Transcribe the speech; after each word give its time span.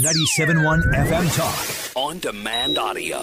97.1 0.00 0.94
FM 0.94 1.36
Talk. 1.36 1.92
On 1.94 2.18
demand 2.20 2.78
audio. 2.78 3.22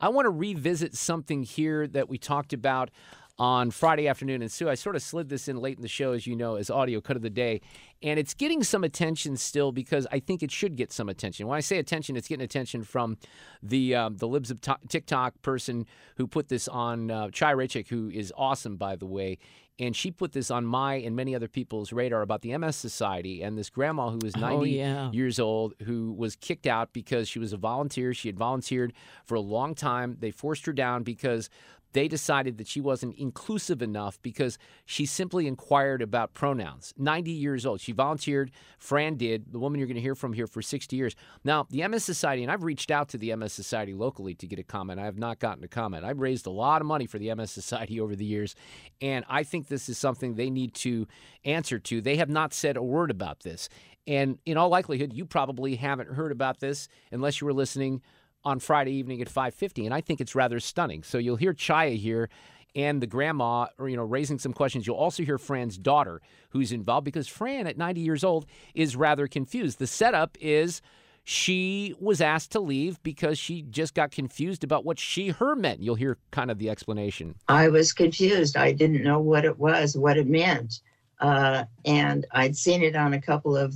I 0.00 0.08
want 0.08 0.24
to 0.24 0.30
revisit 0.30 0.94
something 0.94 1.42
here 1.42 1.86
that 1.86 2.08
we 2.08 2.16
talked 2.16 2.54
about 2.54 2.90
on 3.38 3.70
Friday 3.70 4.08
afternoon. 4.08 4.42
And 4.42 4.50
Sue, 4.50 4.68
I 4.68 4.74
sort 4.74 4.96
of 4.96 5.02
slid 5.02 5.28
this 5.28 5.48
in 5.48 5.56
late 5.56 5.76
in 5.76 5.82
the 5.82 5.88
show, 5.88 6.12
as 6.12 6.26
you 6.26 6.34
know, 6.34 6.56
as 6.56 6.70
audio 6.70 7.00
cut 7.00 7.16
of 7.16 7.22
the 7.22 7.30
day. 7.30 7.60
And 8.02 8.18
it's 8.18 8.34
getting 8.34 8.62
some 8.62 8.84
attention 8.84 9.36
still 9.36 9.72
because 9.72 10.06
I 10.10 10.18
think 10.20 10.42
it 10.42 10.50
should 10.50 10.76
get 10.76 10.92
some 10.92 11.08
attention. 11.08 11.46
When 11.46 11.56
I 11.56 11.60
say 11.60 11.78
attention, 11.78 12.16
it's 12.16 12.28
getting 12.28 12.44
attention 12.44 12.82
from 12.82 13.16
the 13.62 13.94
um, 13.94 14.16
the 14.16 14.28
libs 14.28 14.50
of 14.50 14.60
TikTok 14.88 15.40
person 15.42 15.86
who 16.16 16.26
put 16.26 16.48
this 16.48 16.68
on 16.68 17.10
uh, 17.10 17.28
Chaya 17.28 17.56
Raichik, 17.56 17.88
who 17.88 18.10
is 18.10 18.32
awesome, 18.36 18.76
by 18.76 18.96
the 18.96 19.06
way 19.06 19.38
and 19.78 19.94
she 19.94 20.10
put 20.10 20.32
this 20.32 20.50
on 20.50 20.64
my 20.66 20.94
and 20.94 21.14
many 21.14 21.34
other 21.34 21.48
people's 21.48 21.92
radar 21.92 22.22
about 22.22 22.42
the 22.42 22.56
MS 22.56 22.76
Society 22.76 23.42
and 23.42 23.56
this 23.56 23.70
grandma 23.70 24.10
who 24.10 24.18
was 24.22 24.36
90 24.36 24.56
oh, 24.56 24.62
yeah. 24.64 25.10
years 25.12 25.38
old 25.38 25.74
who 25.84 26.12
was 26.12 26.34
kicked 26.36 26.66
out 26.66 26.92
because 26.92 27.28
she 27.28 27.38
was 27.38 27.52
a 27.52 27.56
volunteer. 27.56 28.12
She 28.12 28.28
had 28.28 28.36
volunteered 28.36 28.92
for 29.24 29.36
a 29.36 29.40
long 29.40 29.74
time. 29.74 30.16
They 30.18 30.30
forced 30.30 30.66
her 30.66 30.72
down 30.72 31.04
because 31.04 31.48
they 31.92 32.08
decided 32.08 32.58
that 32.58 32.66
she 32.66 32.80
wasn't 32.80 33.16
inclusive 33.16 33.82
enough 33.82 34.20
because 34.22 34.58
she 34.84 35.06
simply 35.06 35.46
inquired 35.46 36.02
about 36.02 36.34
pronouns. 36.34 36.92
90 36.98 37.30
years 37.30 37.64
old. 37.64 37.80
She 37.80 37.92
volunteered. 37.92 38.50
Fran 38.78 39.16
did, 39.16 39.52
the 39.52 39.58
woman 39.58 39.78
you're 39.78 39.86
going 39.86 39.96
to 39.96 40.02
hear 40.02 40.14
from 40.14 40.32
here 40.32 40.46
for 40.46 40.60
60 40.60 40.94
years. 40.96 41.16
Now, 41.44 41.66
the 41.70 41.86
MS 41.86 42.04
Society, 42.04 42.42
and 42.42 42.52
I've 42.52 42.62
reached 42.62 42.90
out 42.90 43.08
to 43.10 43.18
the 43.18 43.34
MS 43.34 43.52
Society 43.52 43.94
locally 43.94 44.34
to 44.34 44.46
get 44.46 44.58
a 44.58 44.64
comment. 44.64 45.00
I 45.00 45.04
have 45.04 45.18
not 45.18 45.38
gotten 45.38 45.64
a 45.64 45.68
comment. 45.68 46.04
I've 46.04 46.20
raised 46.20 46.46
a 46.46 46.50
lot 46.50 46.80
of 46.80 46.86
money 46.86 47.06
for 47.06 47.18
the 47.18 47.34
MS 47.34 47.50
Society 47.50 48.00
over 48.00 48.14
the 48.14 48.24
years, 48.24 48.54
and 49.00 49.24
I 49.28 49.42
think 49.42 49.68
this 49.68 49.88
is 49.88 49.98
something 49.98 50.34
they 50.34 50.50
need 50.50 50.74
to 50.74 51.06
answer 51.44 51.78
to. 51.78 52.00
They 52.00 52.16
have 52.16 52.28
not 52.28 52.52
said 52.52 52.76
a 52.76 52.82
word 52.82 53.10
about 53.10 53.40
this. 53.40 53.68
And 54.06 54.38
in 54.46 54.56
all 54.56 54.70
likelihood, 54.70 55.12
you 55.12 55.26
probably 55.26 55.76
haven't 55.76 56.10
heard 56.14 56.32
about 56.32 56.60
this 56.60 56.88
unless 57.12 57.40
you 57.40 57.46
were 57.46 57.52
listening 57.52 58.00
on 58.44 58.58
Friday 58.58 58.92
evening 58.92 59.20
at 59.20 59.28
5:50, 59.28 59.84
and 59.84 59.94
I 59.94 60.00
think 60.00 60.20
it's 60.20 60.34
rather 60.34 60.60
stunning. 60.60 61.02
So 61.02 61.18
you'll 61.18 61.36
hear 61.36 61.52
Chaya 61.52 61.96
here 61.96 62.28
and 62.74 63.00
the 63.00 63.06
grandma, 63.06 63.66
or, 63.78 63.88
you 63.88 63.96
know, 63.96 64.04
raising 64.04 64.38
some 64.38 64.52
questions. 64.52 64.86
You'll 64.86 64.96
also 64.96 65.22
hear 65.22 65.38
Fran's 65.38 65.78
daughter, 65.78 66.20
who's 66.50 66.70
involved, 66.70 67.04
because 67.04 67.26
Fran, 67.26 67.66
at 67.66 67.76
90 67.76 68.00
years 68.00 68.22
old, 68.22 68.46
is 68.74 68.94
rather 68.94 69.26
confused. 69.26 69.78
The 69.78 69.86
setup 69.86 70.36
is 70.40 70.80
she 71.24 71.94
was 71.98 72.20
asked 72.20 72.52
to 72.52 72.60
leave 72.60 73.02
because 73.02 73.38
she 73.38 73.62
just 73.62 73.94
got 73.94 74.10
confused 74.10 74.64
about 74.64 74.84
what 74.84 74.98
she 74.98 75.28
her 75.28 75.56
meant. 75.56 75.82
You'll 75.82 75.94
hear 75.94 76.18
kind 76.30 76.50
of 76.50 76.58
the 76.58 76.70
explanation. 76.70 77.34
I 77.48 77.68
was 77.68 77.92
confused. 77.92 78.56
I 78.56 78.72
didn't 78.72 79.02
know 79.02 79.18
what 79.18 79.44
it 79.44 79.58
was, 79.58 79.96
what 79.96 80.16
it 80.16 80.26
meant, 80.26 80.80
uh, 81.20 81.64
and 81.84 82.26
I'd 82.32 82.56
seen 82.56 82.82
it 82.82 82.96
on 82.96 83.12
a 83.12 83.20
couple 83.20 83.56
of 83.56 83.74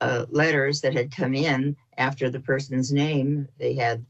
uh, 0.00 0.26
letters 0.30 0.80
that 0.80 0.94
had 0.94 1.14
come 1.14 1.34
in 1.34 1.76
after 1.98 2.30
the 2.30 2.40
person's 2.40 2.92
name. 2.92 3.48
They 3.58 3.74
had 3.74 4.04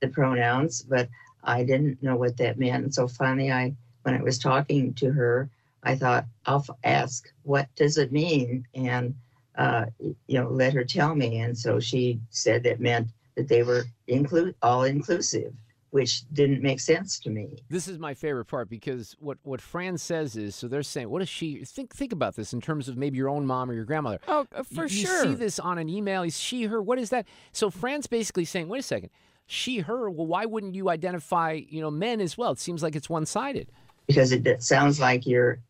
the 0.00 0.08
pronouns, 0.08 0.82
but 0.82 1.08
I 1.44 1.64
didn't 1.64 2.02
know 2.02 2.16
what 2.16 2.36
that 2.38 2.58
meant. 2.58 2.84
And 2.84 2.94
so 2.94 3.08
finally, 3.08 3.50
I, 3.50 3.74
when 4.02 4.14
I 4.14 4.22
was 4.22 4.38
talking 4.38 4.94
to 4.94 5.10
her, 5.12 5.48
I 5.82 5.96
thought 5.96 6.26
I'll 6.46 6.64
ask, 6.84 7.32
what 7.42 7.68
does 7.74 7.98
it 7.98 8.12
mean? 8.12 8.66
And 8.74 9.14
uh, 9.56 9.86
you 10.00 10.40
know, 10.40 10.48
let 10.48 10.72
her 10.72 10.84
tell 10.84 11.14
me. 11.14 11.40
And 11.40 11.56
so 11.56 11.78
she 11.78 12.20
said 12.30 12.62
that 12.62 12.80
meant 12.80 13.08
that 13.36 13.48
they 13.48 13.62
were 13.62 13.84
include 14.06 14.54
all 14.62 14.84
inclusive 14.84 15.52
which 15.92 16.22
didn't 16.32 16.62
make 16.62 16.80
sense 16.80 17.18
to 17.18 17.28
me. 17.28 17.62
This 17.68 17.86
is 17.86 17.98
my 17.98 18.14
favorite 18.14 18.46
part 18.46 18.70
because 18.70 19.14
what 19.20 19.36
what 19.42 19.60
Fran 19.60 19.98
says 19.98 20.36
is 20.36 20.56
so 20.56 20.66
they're 20.66 20.82
saying, 20.82 21.10
what 21.10 21.20
is 21.20 21.28
she 21.28 21.66
think 21.66 21.94
think 21.94 22.12
about 22.12 22.34
this 22.34 22.54
in 22.54 22.62
terms 22.62 22.88
of 22.88 22.96
maybe 22.96 23.18
your 23.18 23.28
own 23.28 23.46
mom 23.46 23.70
or 23.70 23.74
your 23.74 23.84
grandmother? 23.84 24.18
Oh, 24.26 24.46
uh, 24.54 24.62
for 24.62 24.84
you, 24.84 24.88
sure. 24.88 25.24
You 25.24 25.32
see 25.32 25.34
this 25.34 25.58
on 25.58 25.76
an 25.76 25.90
email, 25.90 26.22
is 26.22 26.38
she 26.38 26.64
her? 26.64 26.82
What 26.82 26.98
is 26.98 27.10
that? 27.10 27.26
So 27.52 27.68
Fran's 27.68 28.06
basically 28.06 28.46
saying, 28.46 28.68
wait 28.68 28.78
a 28.78 28.82
second, 28.82 29.10
she 29.44 29.80
her. 29.80 30.08
Well, 30.08 30.26
why 30.26 30.46
wouldn't 30.46 30.74
you 30.74 30.88
identify 30.88 31.60
you 31.68 31.82
know 31.82 31.90
men 31.90 32.22
as 32.22 32.38
well? 32.38 32.52
It 32.52 32.58
seems 32.58 32.82
like 32.82 32.96
it's 32.96 33.10
one 33.10 33.26
sided. 33.26 33.70
Because 34.06 34.32
it, 34.32 34.46
it, 34.46 34.62
sounds 34.62 34.98
like 34.98 35.26
you're 35.26 35.60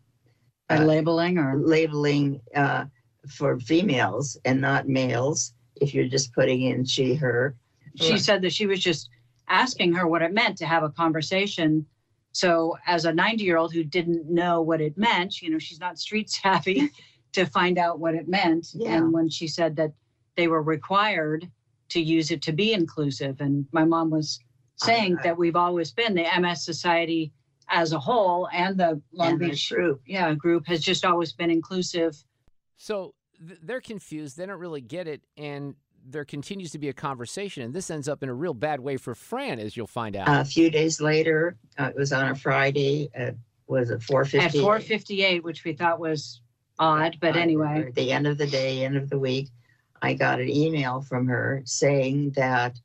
uh, 0.71 0.84
labeling 0.84 1.37
or 1.37 1.59
labeling 1.59 2.41
uh, 2.55 2.84
for 3.28 3.59
females 3.59 4.38
and 4.44 4.61
not 4.61 4.88
males. 4.88 5.53
If 5.81 5.94
you're 5.94 6.06
just 6.06 6.32
putting 6.32 6.62
in 6.62 6.84
she 6.84 7.16
her. 7.16 7.56
She 7.97 8.19
said 8.19 8.41
that 8.43 8.53
she 8.53 8.66
was 8.66 8.81
just 8.81 9.11
asking 9.52 9.92
her 9.92 10.08
what 10.08 10.22
it 10.22 10.32
meant 10.32 10.56
to 10.58 10.66
have 10.66 10.82
a 10.82 10.88
conversation. 10.88 11.86
So, 12.32 12.76
as 12.86 13.04
a 13.04 13.12
90 13.12 13.44
year 13.44 13.58
old 13.58 13.72
who 13.72 13.84
didn't 13.84 14.28
know 14.28 14.62
what 14.62 14.80
it 14.80 14.96
meant, 14.96 15.42
you 15.42 15.50
know, 15.50 15.58
she's 15.58 15.78
not 15.78 15.98
street 15.98 16.30
savvy 16.42 16.90
to 17.32 17.44
find 17.46 17.78
out 17.78 18.00
what 18.00 18.14
it 18.14 18.28
meant. 18.28 18.68
Yeah. 18.74 18.96
And 18.96 19.12
when 19.12 19.28
she 19.28 19.46
said 19.46 19.76
that 19.76 19.92
they 20.36 20.48
were 20.48 20.62
required 20.62 21.48
to 21.90 22.00
use 22.00 22.30
it 22.30 22.42
to 22.42 22.52
be 22.52 22.72
inclusive, 22.72 23.40
and 23.40 23.66
my 23.72 23.84
mom 23.84 24.10
was 24.10 24.40
saying 24.76 25.18
that 25.22 25.36
we've 25.36 25.56
always 25.56 25.92
been 25.92 26.14
the 26.14 26.26
MS 26.40 26.64
Society 26.64 27.32
as 27.69 27.92
a 27.92 27.98
whole 27.98 28.48
and 28.52 28.78
the 28.78 29.00
Long 29.12 29.30
and 29.30 29.38
Beach 29.38 29.70
group, 29.70 30.00
yeah, 30.06 30.34
group 30.34 30.66
has 30.66 30.80
just 30.80 31.04
always 31.04 31.32
been 31.32 31.50
inclusive. 31.50 32.16
So 32.76 33.14
they're 33.38 33.80
confused. 33.80 34.36
They 34.36 34.46
don't 34.46 34.58
really 34.58 34.80
get 34.80 35.06
it, 35.06 35.22
and 35.36 35.74
there 36.08 36.24
continues 36.24 36.70
to 36.72 36.78
be 36.78 36.88
a 36.88 36.92
conversation, 36.92 37.62
and 37.62 37.74
this 37.74 37.90
ends 37.90 38.08
up 38.08 38.22
in 38.22 38.28
a 38.28 38.34
real 38.34 38.54
bad 38.54 38.80
way 38.80 38.96
for 38.96 39.14
Fran, 39.14 39.58
as 39.58 39.76
you'll 39.76 39.86
find 39.86 40.16
out. 40.16 40.28
a 40.28 40.44
few 40.44 40.70
days 40.70 41.00
later, 41.00 41.56
uh, 41.78 41.90
it 41.94 41.96
was 41.96 42.12
on 42.12 42.28
a 42.28 42.34
Friday. 42.34 43.10
At, 43.14 43.34
was 43.66 43.90
it 43.90 44.02
four 44.02 44.24
fifty? 44.24 44.58
At 44.58 44.64
4:58, 44.64 45.42
which 45.42 45.64
we 45.64 45.72
thought 45.72 45.98
was 45.98 46.40
odd, 46.78 47.16
but 47.20 47.36
anyway. 47.36 47.84
At 47.88 47.94
the 47.94 48.12
end 48.12 48.26
of 48.26 48.38
the 48.38 48.46
day, 48.46 48.84
end 48.84 48.96
of 48.96 49.08
the 49.08 49.18
week, 49.18 49.48
I 50.00 50.14
got 50.14 50.40
an 50.40 50.48
email 50.48 51.00
from 51.00 51.26
her 51.28 51.62
saying 51.64 52.32
that 52.32 52.78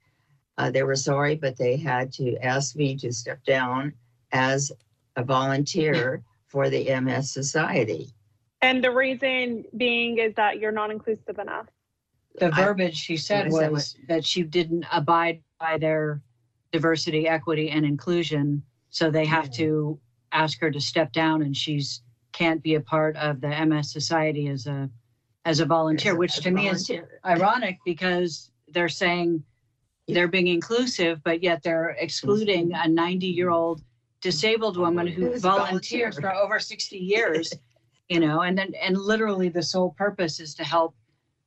uh, 0.58 0.72
they 0.72 0.84
were 0.84 0.96
sorry, 0.96 1.36
but 1.36 1.58
they 1.58 1.78
had 1.78 2.12
to 2.14 2.38
ask 2.38 2.76
me 2.76 2.96
to 2.98 3.12
step 3.12 3.44
down 3.44 3.94
as 4.32 4.72
a 5.16 5.24
volunteer 5.24 6.24
for 6.48 6.70
the 6.70 7.00
MS 7.00 7.32
Society. 7.32 8.14
And 8.62 8.84
the 8.84 8.92
reason 8.92 9.66
being 9.76 10.18
is 10.18 10.34
that 10.36 10.60
you're 10.60 10.72
not 10.72 10.90
inclusive 10.90 11.38
enough. 11.38 11.68
The 12.38 12.52
verbiage 12.52 12.96
she 12.96 13.18
said 13.18 13.52
What 13.52 13.58
is 13.58 13.60
that 13.60 13.72
was 13.72 13.96
that 14.08 14.26
she 14.26 14.44
didn't 14.44 14.86
abide 14.92 15.42
by 15.60 15.78
their 15.78 16.22
diversity, 16.72 17.28
equity, 17.28 17.70
and 17.70 17.86
inclusion. 17.86 18.64
So 18.90 19.10
they 19.10 19.26
have 19.26 19.52
to 19.54 20.00
ask 20.32 20.60
her 20.62 20.72
to 20.72 20.80
step 20.80 21.12
down, 21.14 21.42
and 21.42 21.56
she's 21.56 22.02
can't 22.34 22.62
be 22.62 22.76
a 22.76 22.82
part 22.82 23.16
of 23.18 23.42
the 23.42 23.66
MS 23.66 23.92
Society 23.92 24.48
as 24.48 24.68
a 24.68 24.90
as 25.46 25.60
a 25.60 25.66
volunteer, 25.66 26.16
which 26.16 26.36
to 26.38 26.52
me 26.52 26.70
is 26.70 26.92
ironic 27.26 27.80
because 27.86 28.52
they're 28.68 28.90
saying 28.90 29.44
they're 30.08 30.28
being 30.28 30.48
inclusive, 30.48 31.24
but 31.24 31.42
yet 31.42 31.64
they're 31.64 31.96
excluding 32.00 32.74
a 32.74 32.88
90 32.88 33.28
year 33.28 33.50
old 33.50 33.82
disabled 34.22 34.78
woman 34.78 35.08
who 35.08 35.32
Who's 35.32 35.42
volunteers 35.42 36.20
for 36.20 36.34
over 36.34 36.60
60 36.60 36.98
years. 36.98 37.54
You 38.10 38.22
know, 38.22 38.42
and 38.42 38.58
then 38.58 38.74
and 38.82 38.98
literally 38.98 39.50
the 39.50 39.64
sole 39.64 39.94
purpose 39.98 40.40
is 40.40 40.56
to 40.56 40.64
help 40.64 40.96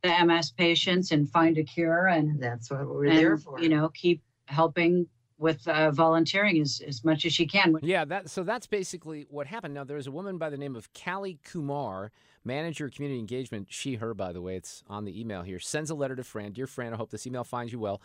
the 0.02 0.24
MS 0.24 0.50
patients 0.52 1.12
and 1.12 1.28
find 1.28 1.58
a 1.58 1.64
cure 1.64 2.08
and 2.08 2.30
And 2.30 2.42
that's 2.42 2.70
what 2.70 2.86
we're 2.86 3.08
there 3.08 3.32
and 3.34 3.42
for. 3.42 3.60
you 3.60 3.68
know 3.68 3.88
keep 3.90 4.22
helping 4.46 5.06
with 5.38 5.66
uh, 5.68 5.90
volunteering 5.90 6.60
as, 6.60 6.82
as 6.86 7.02
much 7.02 7.24
as 7.24 7.32
she 7.32 7.46
can. 7.46 7.74
Yeah, 7.82 8.04
that 8.04 8.28
so 8.28 8.42
that's 8.42 8.66
basically 8.66 9.26
what 9.30 9.46
happened. 9.46 9.72
Now 9.74 9.84
there's 9.84 10.06
a 10.06 10.10
woman 10.10 10.36
by 10.36 10.50
the 10.50 10.58
name 10.58 10.76
of 10.76 10.90
Callie 10.92 11.38
Kumar, 11.44 12.12
manager 12.44 12.86
of 12.86 12.92
community 12.92 13.18
engagement. 13.18 13.68
She, 13.70 13.94
her, 13.94 14.12
by 14.12 14.32
the 14.32 14.42
way, 14.42 14.56
it's 14.56 14.84
on 14.88 15.06
the 15.06 15.18
email 15.18 15.42
here. 15.42 15.58
Sends 15.58 15.88
a 15.90 15.94
letter 15.94 16.14
to 16.14 16.24
Fran. 16.24 16.52
Dear 16.52 16.66
Fran, 16.66 16.92
I 16.92 16.96
hope 16.96 17.10
this 17.10 17.26
email 17.26 17.44
finds 17.44 17.72
you 17.72 17.78
well. 17.78 18.02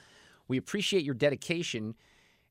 We 0.47 0.57
appreciate 0.57 1.03
your 1.03 1.15
dedication 1.15 1.95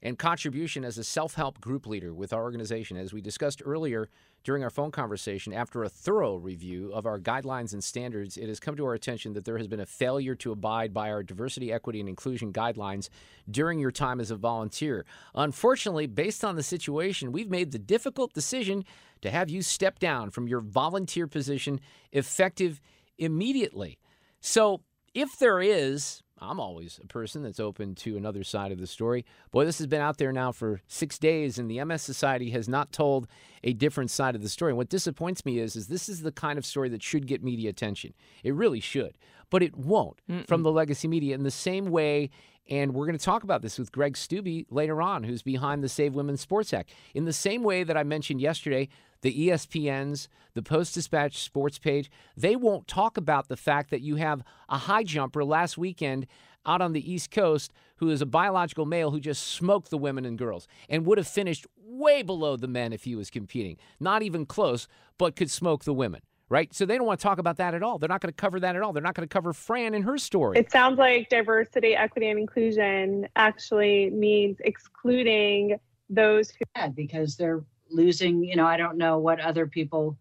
and 0.05 0.19
contribution 0.19 0.85
as 0.85 0.99
a 0.99 1.03
self 1.03 1.35
help 1.35 1.61
group 1.61 1.87
leader 1.87 2.13
with 2.13 2.33
our 2.33 2.43
organization. 2.43 2.97
As 2.99 3.13
we 3.13 3.23
discussed 3.23 3.63
earlier 3.65 4.11
during 4.45 4.63
our 4.63 4.71
phone 4.71 4.91
conversation, 4.91 5.55
after 5.55 5.83
a 5.83 5.89
thorough 5.89 6.37
review 6.37 6.93
of 6.93 7.07
our 7.07 7.19
guidelines 7.19 7.73
and 7.73 7.83
standards, 7.83 8.37
it 8.37 8.47
has 8.47 8.61
come 8.61 8.77
to 8.77 8.85
our 8.85 8.93
attention 8.93 9.33
that 9.33 9.47
there 9.47 9.57
has 9.57 9.67
been 9.67 9.81
a 9.81 9.87
failure 9.87 10.35
to 10.37 10.53
abide 10.53 10.93
by 10.93 11.11
our 11.11 11.23
diversity, 11.23 11.73
equity, 11.73 12.01
and 12.01 12.09
inclusion 12.09 12.53
guidelines 12.53 13.09
during 13.51 13.79
your 13.79 13.91
time 13.91 14.21
as 14.21 14.31
a 14.31 14.37
volunteer. 14.37 15.07
Unfortunately, 15.35 16.07
based 16.07 16.45
on 16.45 16.57
the 16.57 16.63
situation, 16.63 17.33
we've 17.33 17.51
made 17.51 17.73
the 17.73 17.79
difficult 17.79 18.35
decision 18.35 18.85
to 19.23 19.31
have 19.31 19.49
you 19.49 19.63
step 19.63 19.99
down 19.99 20.31
from 20.31 20.47
your 20.47 20.61
volunteer 20.61 21.27
position 21.27 21.81
effective 22.13 22.79
immediately. 23.17 23.99
So, 24.41 24.83
if 25.15 25.39
there 25.39 25.63
is 25.63 26.24
I'm 26.41 26.59
always 26.59 26.99
a 27.03 27.07
person 27.07 27.43
that's 27.43 27.61
open 27.61 27.95
to 27.97 28.17
another 28.17 28.43
side 28.43 28.73
of 28.73 28.81
the 28.81 28.87
story. 28.87 29.25
Boy, 29.53 29.65
this 29.65 29.79
has 29.79 29.87
been 29.87 30.01
out 30.01 30.19
there 30.19 30.33
now 30.33 30.51
for 30.51 30.81
six 30.89 31.19
days, 31.19 31.59
and 31.59 31.71
the 31.71 31.83
MS 31.85 32.03
Society 32.03 32.51
has 32.51 32.69
not 32.69 32.93
told 32.93 33.29
a 33.63 33.73
different 33.73 34.11
side 34.11 34.35
of 34.35 34.43
the 34.43 34.49
story. 34.49 34.73
And 34.73 34.77
what 34.77 34.89
disappoints 34.89 35.45
me 35.45 35.59
is, 35.59 35.77
is 35.77 35.87
this 35.87 36.09
is 36.09 36.23
the 36.23 36.33
kind 36.33 36.59
of 36.59 36.67
story 36.67 36.89
that 36.89 37.03
should 37.03 37.27
get 37.27 37.45
media 37.45 37.71
attention. 37.71 38.15
It 38.43 38.55
really 38.55 38.81
should, 38.81 39.17
but 39.55 39.63
it 39.63 39.77
won't 39.77 40.21
Mm-mm. 40.29 40.45
from 40.49 40.65
the 40.65 40.73
legacy 40.73 41.07
media 41.07 41.33
in 41.33 41.45
the 41.45 41.51
same 41.51 41.87
way. 41.87 42.29
And 42.69 42.93
we're 42.93 43.07
going 43.07 43.17
to 43.17 43.25
talk 43.25 43.45
about 43.45 43.63
this 43.63 43.79
with 43.79 43.93
Greg 43.93 44.15
Steube 44.15 44.67
later 44.69 45.01
on, 45.01 45.23
who's 45.23 45.43
behind 45.43 45.81
the 45.81 45.89
Save 45.89 46.17
Women's 46.17 46.41
Sports 46.41 46.73
Act. 46.75 46.91
In 47.15 47.25
the 47.25 47.33
same 47.33 47.63
way 47.63 47.85
that 47.85 47.97
I 47.97 48.03
mentioned 48.03 48.41
yesterday, 48.41 48.89
the 49.23 49.47
ESPNs, 49.47 50.27
the 50.55 50.63
Post 50.63 50.95
Dispatch 50.95 51.39
sports 51.39 51.79
page, 51.79 52.11
they 52.37 52.57
won't 52.57 52.89
talk 52.89 53.17
about 53.17 53.47
the 53.47 53.57
fact 53.57 53.91
that 53.91 54.01
you 54.01 54.17
have 54.17 54.43
a 54.69 54.77
high 54.77 55.05
jumper 55.05 55.45
last 55.45 55.79
weekend 55.79 56.27
out 56.67 56.83
on 56.83 56.93
the 56.93 57.13
East 57.13 57.31
Coast 57.31 57.73
who 57.99 58.11
is 58.11 58.21
a 58.21 58.27
biological 58.27 58.87
male 58.87 59.13
who 59.13 59.21
just 59.21 59.47
smoked 59.47 59.89
the 59.89 59.99
women 59.99 60.25
and 60.25 60.37
girls 60.37 60.67
and 60.89 61.07
would 61.07 61.19
have 61.19 61.29
finished 61.29 61.65
way 61.77 62.23
below 62.23 62.57
the 62.57 62.67
men 62.67 62.93
if 62.93 63.05
he 63.05 63.15
was 63.15 63.31
competing. 63.31 63.77
Not 64.01 64.25
even 64.25 64.47
close, 64.47 64.89
but 65.17 65.37
could 65.37 65.49
smoke 65.49 65.85
the 65.85 65.95
women. 65.95 66.23
Right? 66.49 66.73
So 66.75 66.85
they 66.85 66.97
don't 66.97 67.07
want 67.07 67.21
to 67.21 67.25
talk 67.25 67.39
about 67.39 67.57
that 67.57 67.75
at 67.75 67.83
all. 67.83 67.99
They're 67.99 68.09
not 68.09 68.21
going 68.21 68.33
to 68.33 68.37
cover 68.37 68.61
that 68.61 68.77
at 68.77 68.83
all. 68.83 68.93
They're 68.93 69.03
not 69.03 69.15
going 69.15 69.27
to 69.27 69.33
cover 69.33 69.53
Fran 69.53 69.95
and 69.95 70.05
her 70.05 70.19
story. 70.19 70.59
It 70.59 70.71
sounds 70.71 70.99
like 70.99 71.29
diversity, 71.31 71.97
equity, 71.97 72.29
and 72.29 72.39
inclusion 72.39 73.27
actually 73.35 74.11
means 74.11 74.59
excluding 74.61 75.79
those 76.11 76.51
who. 76.51 76.91
Because 76.95 77.37
they're 77.37 77.65
losing, 77.91 78.45
you 78.45 78.57
know, 78.57 78.67
I 78.67 78.77
don't 78.77 78.99
know 78.99 79.19
what 79.19 79.41
other 79.41 79.67
people 79.67 80.19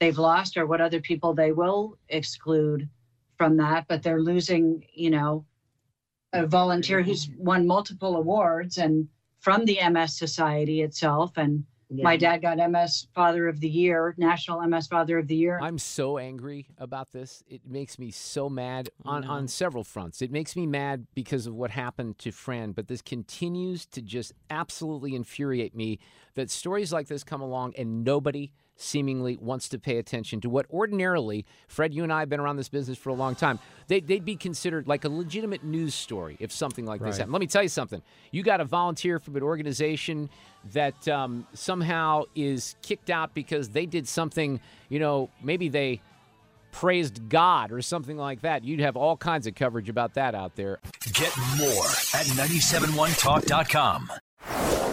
they've 0.00 0.18
lost 0.18 0.56
or 0.56 0.66
what 0.66 0.80
other 0.80 1.00
people 1.00 1.34
they 1.34 1.52
will 1.52 1.98
exclude 2.08 2.88
from 3.36 3.56
that, 3.56 3.86
but 3.88 4.02
they're 4.02 4.20
losing, 4.20 4.84
you 4.92 5.10
know, 5.10 5.44
a 6.32 6.46
volunteer 6.46 7.02
who's 7.02 7.26
mm-hmm. 7.26 7.44
won 7.44 7.66
multiple 7.66 8.16
awards 8.16 8.78
and 8.78 9.08
from 9.40 9.64
the 9.64 9.78
MS 9.90 10.18
Society 10.18 10.82
itself 10.82 11.32
and 11.36 11.64
yeah. 11.90 12.04
My 12.04 12.16
dad 12.16 12.42
got 12.42 12.58
MS 12.58 13.08
Father 13.14 13.48
of 13.48 13.60
the 13.60 13.68
Year, 13.68 14.14
National 14.18 14.60
MS 14.66 14.86
Father 14.88 15.18
of 15.18 15.26
the 15.26 15.34
Year. 15.34 15.58
I'm 15.62 15.78
so 15.78 16.18
angry 16.18 16.68
about 16.78 17.12
this. 17.12 17.42
It 17.48 17.62
makes 17.66 17.98
me 17.98 18.10
so 18.10 18.50
mad 18.50 18.90
on, 19.04 19.24
on 19.24 19.48
several 19.48 19.84
fronts. 19.84 20.20
It 20.20 20.30
makes 20.30 20.54
me 20.54 20.66
mad 20.66 21.06
because 21.14 21.46
of 21.46 21.54
what 21.54 21.70
happened 21.70 22.18
to 22.18 22.30
Fran, 22.30 22.72
but 22.72 22.88
this 22.88 23.00
continues 23.00 23.86
to 23.86 24.02
just 24.02 24.34
absolutely 24.50 25.14
infuriate 25.14 25.74
me 25.74 25.98
that 26.34 26.50
stories 26.50 26.92
like 26.92 27.08
this 27.08 27.24
come 27.24 27.40
along 27.40 27.74
and 27.78 28.04
nobody 28.04 28.52
seemingly 28.78 29.36
wants 29.36 29.68
to 29.68 29.78
pay 29.78 29.98
attention 29.98 30.40
to 30.40 30.48
what 30.48 30.64
ordinarily, 30.70 31.44
Fred, 31.66 31.92
you 31.92 32.04
and 32.04 32.12
I 32.12 32.20
have 32.20 32.28
been 32.28 32.40
around 32.40 32.56
this 32.56 32.68
business 32.68 32.96
for 32.96 33.10
a 33.10 33.14
long 33.14 33.34
time, 33.34 33.58
they, 33.88 34.00
would 34.00 34.24
be 34.24 34.36
considered 34.36 34.86
like 34.88 35.04
a 35.04 35.08
legitimate 35.08 35.64
news 35.64 35.94
story 35.94 36.36
if 36.40 36.52
something 36.52 36.86
like 36.86 37.00
right. 37.00 37.08
this 37.08 37.18
happened. 37.18 37.32
Let 37.32 37.40
me 37.40 37.46
tell 37.46 37.62
you 37.62 37.68
something. 37.68 38.00
You 38.30 38.42
got 38.42 38.60
a 38.60 38.64
volunteer 38.64 39.18
from 39.18 39.36
an 39.36 39.42
organization 39.42 40.30
that 40.72 41.08
um, 41.08 41.46
somehow 41.52 42.22
is 42.34 42.76
kicked 42.82 43.10
out 43.10 43.34
because 43.34 43.70
they 43.70 43.86
did 43.86 44.06
something, 44.06 44.60
you 44.88 44.98
know, 44.98 45.30
maybe 45.42 45.68
they 45.68 46.00
praised 46.70 47.28
God 47.28 47.72
or 47.72 47.82
something 47.82 48.16
like 48.16 48.42
that. 48.42 48.64
You'd 48.64 48.80
have 48.80 48.96
all 48.96 49.16
kinds 49.16 49.46
of 49.46 49.54
coverage 49.54 49.88
about 49.88 50.14
that 50.14 50.34
out 50.34 50.54
there. 50.54 50.78
Get 51.12 51.36
more 51.58 51.84
at 52.14 52.26
971talk.com. 52.26 54.10